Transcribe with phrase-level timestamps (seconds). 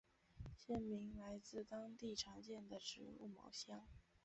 [0.57, 3.83] 县名来自当地常见的植物茅香。